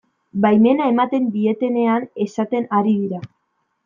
[0.43, 3.21] Baimena ematen dietenean esaten ari dira.